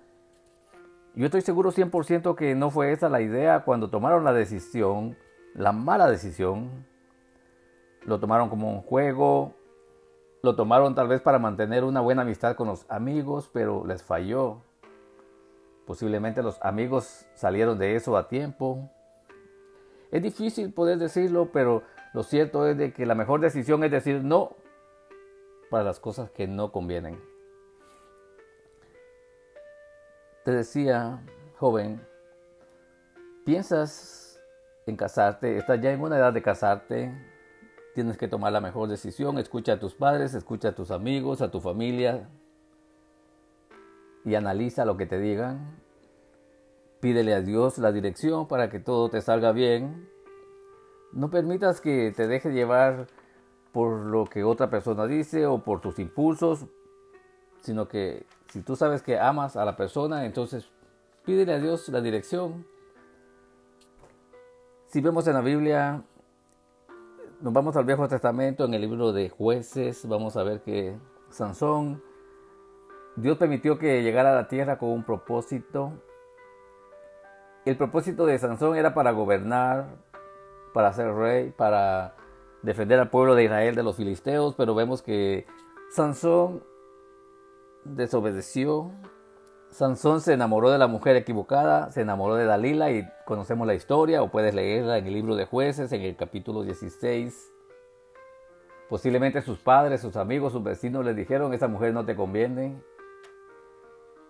Yo 1.15 1.25
estoy 1.25 1.41
seguro 1.41 1.73
100% 1.73 2.35
que 2.35 2.55
no 2.55 2.71
fue 2.71 2.93
esa 2.93 3.09
la 3.09 3.23
idea 3.23 3.61
cuando 3.61 3.89
tomaron 3.89 4.25
la 4.25 4.33
decisión, 4.33 5.17
la 5.55 5.73
mala 5.73 6.11
decisión. 6.11 6.87
Lo 8.05 8.21
tomaron 8.21 8.51
como 8.51 8.71
un 8.71 8.83
juego, 8.83 9.55
lo 10.43 10.57
tomaron 10.57 10.95
tal 10.95 11.09
vez 11.09 11.21
para 11.21 11.39
mantener 11.39 11.85
una 11.85 12.01
buena 12.01 12.23
amistad 12.23 12.57
con 12.57 12.69
los 12.69 12.87
amigos, 12.89 13.51
pero 13.53 13.85
les 13.87 14.03
falló. 14.03 14.63
Posiblemente 15.87 16.43
los 16.43 16.59
amigos 16.63 17.27
salieron 17.35 17.79
de 17.79 17.97
eso 17.97 18.17
a 18.17 18.29
tiempo. 18.29 18.91
Es 20.11 20.23
difícil 20.23 20.73
poder 20.73 20.99
decirlo, 20.99 21.51
pero 21.53 21.83
lo 22.15 22.23
cierto 22.23 22.67
es 22.67 22.77
de 22.77 22.93
que 22.93 23.07
la 23.07 23.15
mejor 23.15 23.41
decisión 23.41 23.85
es 23.85 23.91
decir 23.91 24.23
no 24.25 24.57
para 25.71 25.85
las 25.85 26.01
cosas 26.01 26.31
que 26.31 26.47
no 26.47 26.73
convienen. 26.73 27.21
Te 30.45 30.53
decía, 30.53 31.21
joven, 31.59 32.01
piensas 33.45 34.41
en 34.87 34.97
casarte, 34.97 35.59
estás 35.59 35.81
ya 35.81 35.93
en 35.93 36.01
una 36.01 36.17
edad 36.17 36.33
de 36.33 36.43
casarte, 36.43 37.13
tienes 37.95 38.17
que 38.17 38.29
tomar 38.29 38.53
la 38.53 38.61
mejor 38.61 38.89
decisión, 38.89 39.39
escucha 39.39 39.75
a 39.75 39.79
tus 39.79 39.95
padres, 39.95 40.35
escucha 40.35 40.69
a 40.69 40.75
tus 40.75 40.91
amigos, 40.91 41.43
a 41.43 41.51
tu 41.51 41.61
familia 41.61 42.29
y 44.25 44.35
analiza 44.35 44.85
lo 44.85 44.97
que 44.97 45.07
te 45.07 45.19
digan. 45.19 45.79
Pídele 47.01 47.35
a 47.35 47.41
Dios 47.41 47.79
la 47.79 47.93
dirección 47.93 48.47
para 48.47 48.69
que 48.69 48.79
todo 48.79 49.09
te 49.09 49.23
salga 49.23 49.53
bien. 49.53 50.09
No 51.13 51.31
permitas 51.31 51.81
que 51.81 52.13
te 52.15 52.29
deje 52.29 52.51
llevar 52.51 53.07
por 53.73 54.07
lo 54.07 54.27
que 54.27 54.45
otra 54.45 54.69
persona 54.69 55.07
dice 55.07 55.47
o 55.47 55.63
por 55.63 55.81
tus 55.81 55.99
impulsos, 55.99 56.67
sino 57.63 57.89
que 57.89 58.27
si 58.49 58.61
tú 58.63 58.77
sabes 58.77 59.03
que 59.03 59.19
amas 59.19 59.57
a 59.57 59.65
la 59.65 59.77
persona, 59.77 60.27
entonces 60.27 60.71
pídele 61.25 61.55
a 61.55 61.59
Dios 61.59 61.89
la 61.89 62.01
dirección. 62.01 62.67
Si 64.87 65.01
vemos 65.01 65.27
en 65.27 65.35
la 65.35 65.41
Biblia, 65.41 66.03
nos 67.41 67.53
vamos 67.53 67.77
al 67.77 67.85
Viejo 67.85 68.07
Testamento, 68.07 68.65
en 68.65 68.75
el 68.75 68.83
libro 68.83 69.13
de 69.13 69.31
jueces, 69.31 70.07
vamos 70.07 70.37
a 70.37 70.43
ver 70.43 70.61
que 70.61 70.99
Sansón, 71.31 72.03
Dios 73.17 73.39
permitió 73.39 73.79
que 73.79 74.03
llegara 74.03 74.33
a 74.33 74.35
la 74.35 74.49
tierra 74.49 74.79
con 74.79 74.91
un 74.91 75.05
propósito. 75.05 75.93
El 77.65 77.77
propósito 77.77 78.27
de 78.27 78.39
Sansón 78.39 78.77
era 78.77 78.93
para 78.95 79.13
gobernar, 79.13 79.87
para 80.75 80.93
ser 80.93 81.15
rey, 81.15 81.51
para 81.51 82.15
defender 82.63 83.01
al 83.01 83.09
pueblo 83.09 83.35
de 83.35 83.45
Israel 83.45 83.75
de 83.75 83.83
los 83.83 83.97
filisteos, 83.97 84.55
pero 84.55 84.75
vemos 84.75 85.01
que 85.03 85.47
Sansón 85.91 86.63
desobedeció. 87.85 88.93
Sansón 89.71 90.21
se 90.21 90.33
enamoró 90.33 90.71
de 90.71 90.79
la 90.79 90.89
mujer 90.89 91.17
equivocada, 91.17 91.93
se 91.93 92.01
enamoró 92.01 92.35
de 92.35 92.45
Dalila 92.45 92.91
y 92.91 93.09
conocemos 93.25 93.67
la 93.67 93.75
historia 93.75 94.23
o 94.23 94.31
puedes 94.31 94.55
leerla 94.55 94.99
en 94.99 95.07
el 95.07 95.15
libro 95.15 95.37
de 95.37 95.47
jueces 95.47 95.93
en 95.93 96.03
el 96.03 96.17
capítulo 96.17 96.63
16. 96.63 97.53
Posiblemente 98.89 99.41
sus 99.43 99.61
padres, 99.61 100.01
sus 100.01 100.17
amigos, 100.17 100.53
sus 100.53 100.65
vecinos 100.65 101.05
le 101.05 101.15
dijeron, 101.15 101.55
esa 101.55 101.69
mujer 101.69 101.95
no 101.95 102.05
te 102.05 102.17
conviene. 102.17 102.83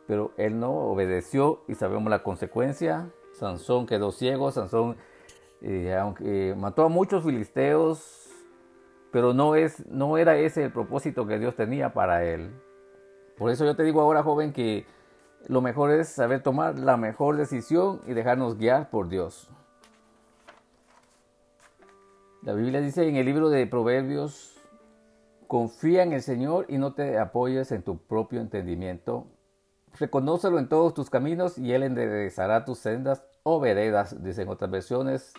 Pero 0.06 0.32
él 0.36 0.60
no 0.60 0.72
obedeció 0.72 1.62
y 1.66 1.74
sabemos 1.74 2.10
la 2.10 2.22
consecuencia. 2.22 3.10
Sansón 3.32 3.86
quedó 3.86 4.12
ciego, 4.12 4.50
Sansón 4.50 4.98
eh, 5.62 5.94
aunque 5.94 6.54
mató 6.56 6.84
a 6.84 6.88
muchos 6.88 7.24
filisteos, 7.24 8.28
pero 9.10 9.32
no, 9.32 9.54
es, 9.54 9.86
no 9.86 10.18
era 10.18 10.36
ese 10.36 10.64
el 10.64 10.72
propósito 10.72 11.26
que 11.26 11.38
Dios 11.38 11.54
tenía 11.54 11.94
para 11.94 12.24
él. 12.24 12.50
Por 13.38 13.50
eso 13.50 13.64
yo 13.64 13.74
te 13.74 13.82
digo 13.84 14.02
ahora, 14.02 14.22
joven, 14.22 14.52
que 14.52 14.84
lo 15.48 15.60
mejor 15.60 15.90
es 15.90 16.08
saber 16.08 16.42
tomar 16.42 16.78
la 16.78 16.96
mejor 16.96 17.36
decisión 17.36 18.00
y 18.06 18.12
dejarnos 18.12 18.58
guiar 18.58 18.90
por 18.90 19.08
Dios. 19.08 19.48
La 22.42 22.54
Biblia 22.54 22.80
dice 22.80 23.06
en 23.06 23.16
el 23.16 23.26
libro 23.26 23.50
de 23.50 23.66
Proverbios, 23.66 24.58
confía 25.46 26.02
en 26.02 26.12
el 26.12 26.22
Señor 26.22 26.66
y 26.68 26.78
no 26.78 26.94
te 26.94 27.18
apoyes 27.18 27.72
en 27.72 27.82
tu 27.82 27.98
propio 27.98 28.40
entendimiento. 28.40 29.26
Reconócelo 29.98 30.58
en 30.58 30.68
todos 30.68 30.94
tus 30.94 31.10
caminos 31.10 31.58
y 31.58 31.72
Él 31.72 31.82
enderezará 31.82 32.64
tus 32.64 32.78
sendas 32.78 33.24
o 33.42 33.60
veredas, 33.60 34.22
dicen 34.22 34.48
otras 34.48 34.70
versiones. 34.70 35.34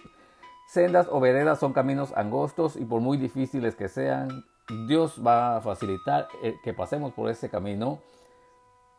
Sendas 0.68 1.08
o 1.10 1.20
veredas 1.20 1.60
son 1.60 1.74
caminos 1.74 2.14
angostos 2.16 2.76
y 2.76 2.86
por 2.86 3.02
muy 3.02 3.18
difíciles 3.18 3.76
que 3.76 3.88
sean, 3.88 4.46
Dios 4.88 5.22
va 5.26 5.58
a 5.58 5.62
facilitar 5.62 6.28
eh, 6.44 6.56
que 6.64 6.74
pasemos 6.74 7.14
por 7.14 7.30
ese 7.30 7.50
camino. 7.50 8.00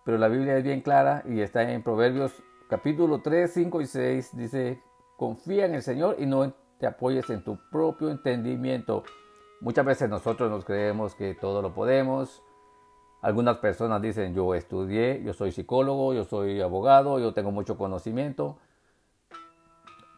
Pero 0.05 0.19
la 0.19 0.29
Biblia 0.29 0.57
es 0.57 0.65
bien 0.65 0.81
clara 0.81 1.23
y 1.27 1.41
está 1.41 1.63
en 1.71 1.83
Proverbios 1.83 2.33
capítulo 2.69 3.21
3, 3.23 3.53
5 3.53 3.81
y 3.81 3.87
6. 3.87 4.37
Dice, 4.37 4.83
confía 5.17 5.67
en 5.67 5.75
el 5.75 5.83
Señor 5.83 6.17
y 6.19 6.27
no 6.27 6.53
te 6.79 6.87
apoyes 6.87 7.31
en 7.31 7.45
tu 7.45 7.59
propio 7.71 8.11
entendimiento. 8.11 9.05
Muchas 9.61 9.85
veces 9.85 10.11
nosotros 10.11 10.51
nos 10.51 10.65
creemos 10.65 11.15
que 11.15 11.35
todo 11.35 11.63
lo 11.63 11.73
podemos. 11.73 12.43
Algunas 13.21 13.59
personas 13.59 14.03
dicen, 14.03 14.35
yo 14.35 14.57
estudié, 14.57 15.23
yo 15.23 15.33
soy 15.33 15.53
psicólogo, 15.53 16.13
yo 16.13 16.25
soy 16.25 16.61
abogado, 16.61 17.21
yo 17.21 17.33
tengo 17.33 17.53
mucho 17.53 17.79
conocimiento. 17.79 18.59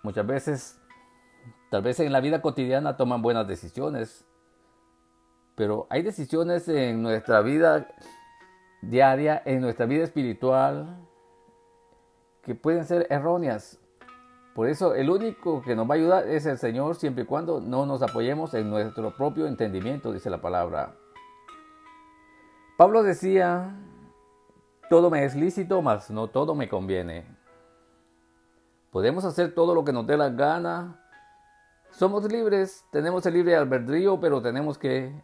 Muchas 0.02 0.26
veces, 0.26 0.80
tal 1.70 1.82
vez 1.82 2.00
en 2.00 2.10
la 2.10 2.20
vida 2.20 2.40
cotidiana 2.40 2.96
toman 2.96 3.20
buenas 3.20 3.46
decisiones, 3.46 4.24
pero 5.54 5.86
hay 5.90 6.02
decisiones 6.02 6.66
en 6.68 7.02
nuestra 7.02 7.42
vida 7.42 7.88
diaria, 8.88 9.42
en 9.44 9.60
nuestra 9.60 9.86
vida 9.86 10.04
espiritual, 10.04 10.96
que 12.42 12.54
pueden 12.54 12.84
ser 12.84 13.06
erróneas. 13.10 13.80
Por 14.54 14.68
eso 14.68 14.94
el 14.94 15.10
único 15.10 15.62
que 15.62 15.74
nos 15.74 15.88
va 15.88 15.94
a 15.94 15.98
ayudar 15.98 16.28
es 16.28 16.46
el 16.46 16.58
Señor 16.58 16.94
siempre 16.94 17.24
y 17.24 17.26
cuando 17.26 17.60
no 17.60 17.86
nos 17.86 18.02
apoyemos 18.02 18.54
en 18.54 18.70
nuestro 18.70 19.16
propio 19.16 19.46
entendimiento, 19.46 20.12
dice 20.12 20.30
la 20.30 20.40
palabra. 20.40 20.94
Pablo 22.76 23.02
decía, 23.02 23.74
todo 24.90 25.10
me 25.10 25.24
es 25.24 25.34
lícito, 25.34 25.82
mas 25.82 26.10
no 26.10 26.28
todo 26.28 26.54
me 26.54 26.68
conviene. 26.68 27.26
Podemos 28.90 29.24
hacer 29.24 29.54
todo 29.54 29.74
lo 29.74 29.84
que 29.84 29.92
nos 29.92 30.06
dé 30.06 30.16
la 30.16 30.30
gana. 30.30 31.00
Somos 31.90 32.30
libres, 32.30 32.84
tenemos 32.92 33.26
el 33.26 33.34
libre 33.34 33.56
albedrío, 33.56 34.20
pero 34.20 34.40
tenemos 34.40 34.78
que 34.78 35.20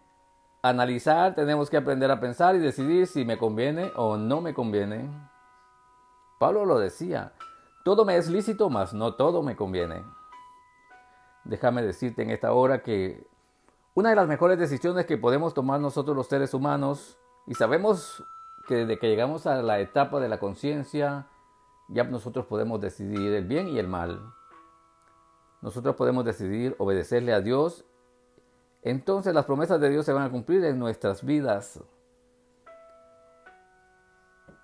analizar, 0.62 1.34
tenemos 1.34 1.70
que 1.70 1.76
aprender 1.76 2.10
a 2.10 2.20
pensar 2.20 2.54
y 2.54 2.58
decidir 2.58 3.06
si 3.06 3.24
me 3.24 3.38
conviene 3.38 3.92
o 3.96 4.16
no 4.16 4.40
me 4.40 4.54
conviene. 4.54 5.10
Pablo 6.38 6.64
lo 6.64 6.78
decía, 6.78 7.32
todo 7.84 8.04
me 8.04 8.16
es 8.16 8.28
lícito, 8.28 8.70
mas 8.70 8.92
no 8.92 9.14
todo 9.14 9.42
me 9.42 9.56
conviene. 9.56 10.04
Déjame 11.44 11.82
decirte 11.82 12.22
en 12.22 12.30
esta 12.30 12.52
hora 12.52 12.82
que 12.82 13.26
una 13.94 14.10
de 14.10 14.16
las 14.16 14.28
mejores 14.28 14.58
decisiones 14.58 15.06
que 15.06 15.18
podemos 15.18 15.54
tomar 15.54 15.80
nosotros 15.80 16.16
los 16.16 16.28
seres 16.28 16.54
humanos, 16.54 17.18
y 17.46 17.54
sabemos 17.54 18.24
que 18.68 18.76
desde 18.76 18.98
que 18.98 19.08
llegamos 19.08 19.46
a 19.46 19.62
la 19.62 19.80
etapa 19.80 20.20
de 20.20 20.28
la 20.28 20.38
conciencia, 20.38 21.26
ya 21.88 22.04
nosotros 22.04 22.46
podemos 22.46 22.80
decidir 22.80 23.32
el 23.34 23.44
bien 23.44 23.68
y 23.68 23.78
el 23.78 23.88
mal. 23.88 24.32
Nosotros 25.60 25.96
podemos 25.96 26.24
decidir 26.24 26.76
obedecerle 26.78 27.32
a 27.32 27.40
Dios 27.40 27.84
entonces 28.82 29.34
las 29.34 29.44
promesas 29.44 29.80
de 29.80 29.90
Dios 29.90 30.06
se 30.06 30.12
van 30.12 30.24
a 30.24 30.30
cumplir 30.30 30.64
en 30.64 30.78
nuestras 30.78 31.24
vidas. 31.24 31.80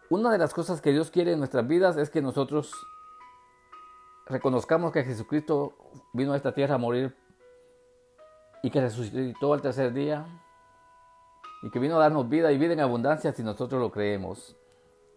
Una 0.08 0.30
de 0.30 0.38
las 0.38 0.54
cosas 0.54 0.80
que 0.80 0.92
Dios 0.92 1.10
quiere 1.10 1.32
en 1.32 1.38
nuestras 1.38 1.66
vidas 1.66 1.96
es 1.96 2.10
que 2.10 2.22
nosotros 2.22 2.72
reconozcamos 4.26 4.92
que 4.92 5.04
Jesucristo 5.04 5.74
vino 6.12 6.32
a 6.32 6.36
esta 6.36 6.54
tierra 6.54 6.76
a 6.76 6.78
morir 6.78 7.16
y 8.62 8.70
que 8.70 8.80
resucitó 8.80 9.52
al 9.52 9.62
tercer 9.62 9.92
día 9.92 10.26
y 11.62 11.70
que 11.70 11.78
vino 11.78 11.96
a 11.96 12.00
darnos 12.00 12.28
vida 12.28 12.52
y 12.52 12.58
vida 12.58 12.72
en 12.72 12.80
abundancia 12.80 13.32
si 13.32 13.42
nosotros 13.42 13.80
lo 13.80 13.90
creemos. 13.90 14.56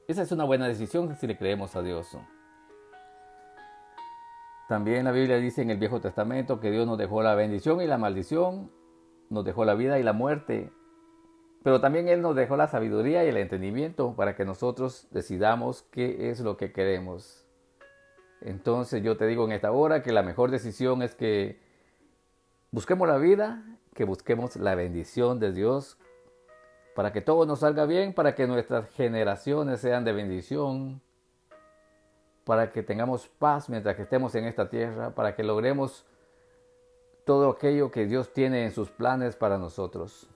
Esa 0.07 0.23
es 0.23 0.31
una 0.31 0.43
buena 0.43 0.67
decisión 0.67 1.15
si 1.15 1.27
le 1.27 1.37
creemos 1.37 1.75
a 1.75 1.83
Dios. 1.83 2.17
También 4.67 5.05
la 5.05 5.11
Biblia 5.11 5.37
dice 5.37 5.61
en 5.61 5.69
el 5.69 5.77
Viejo 5.77 6.01
Testamento 6.01 6.59
que 6.59 6.71
Dios 6.71 6.85
nos 6.85 6.97
dejó 6.97 7.21
la 7.21 7.35
bendición 7.35 7.81
y 7.81 7.87
la 7.87 7.97
maldición 7.97 8.71
nos 9.29 9.45
dejó 9.45 9.65
la 9.65 9.75
vida 9.75 9.99
y 9.99 10.03
la 10.03 10.13
muerte, 10.13 10.71
pero 11.63 11.81
también 11.81 12.07
Él 12.07 12.21
nos 12.21 12.35
dejó 12.35 12.57
la 12.57 12.67
sabiduría 12.67 13.23
y 13.23 13.29
el 13.29 13.37
entendimiento 13.37 14.15
para 14.15 14.35
que 14.35 14.45
nosotros 14.45 15.07
decidamos 15.11 15.83
qué 15.91 16.29
es 16.29 16.39
lo 16.39 16.57
que 16.57 16.71
queremos. 16.71 17.45
Entonces 18.41 19.03
yo 19.03 19.17
te 19.17 19.27
digo 19.27 19.45
en 19.45 19.51
esta 19.51 19.71
hora 19.71 20.01
que 20.01 20.13
la 20.13 20.23
mejor 20.23 20.51
decisión 20.51 21.01
es 21.01 21.15
que 21.15 21.59
busquemos 22.71 23.07
la 23.07 23.17
vida, 23.17 23.63
que 23.93 24.05
busquemos 24.05 24.55
la 24.55 24.75
bendición 24.75 25.39
de 25.39 25.51
Dios 25.51 25.97
para 26.95 27.13
que 27.13 27.21
todo 27.21 27.45
nos 27.45 27.59
salga 27.59 27.85
bien, 27.85 28.13
para 28.13 28.35
que 28.35 28.47
nuestras 28.47 28.89
generaciones 28.89 29.79
sean 29.79 30.03
de 30.03 30.11
bendición, 30.11 31.01
para 32.43 32.71
que 32.71 32.83
tengamos 32.83 33.27
paz 33.27 33.69
mientras 33.69 33.95
que 33.95 34.01
estemos 34.01 34.35
en 34.35 34.45
esta 34.45 34.69
tierra, 34.69 35.15
para 35.15 35.35
que 35.35 35.43
logremos 35.43 36.05
todo 37.29 37.51
aquello 37.51 37.91
que 37.91 38.07
Dios 38.07 38.33
tiene 38.33 38.65
en 38.65 38.71
sus 38.71 38.89
planes 38.89 39.35
para 39.35 39.59
nosotros. 39.59 40.27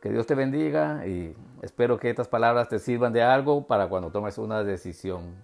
Que 0.00 0.08
Dios 0.08 0.26
te 0.26 0.34
bendiga 0.34 1.06
y 1.06 1.36
espero 1.60 1.98
que 1.98 2.08
estas 2.08 2.26
palabras 2.26 2.70
te 2.70 2.78
sirvan 2.78 3.12
de 3.12 3.22
algo 3.22 3.66
para 3.66 3.90
cuando 3.90 4.10
tomes 4.10 4.38
una 4.38 4.64
decisión. 4.64 5.34